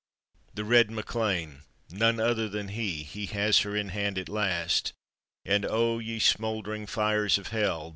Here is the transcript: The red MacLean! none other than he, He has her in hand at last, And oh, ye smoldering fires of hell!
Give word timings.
The 0.55 0.65
red 0.65 0.89
MacLean! 0.89 1.61
none 1.91 2.19
other 2.19 2.49
than 2.49 2.69
he, 2.69 3.03
He 3.03 3.27
has 3.27 3.59
her 3.59 3.75
in 3.75 3.89
hand 3.89 4.17
at 4.17 4.29
last, 4.29 4.93
And 5.45 5.63
oh, 5.63 5.99
ye 5.99 6.17
smoldering 6.17 6.87
fires 6.87 7.37
of 7.37 7.49
hell! 7.49 7.89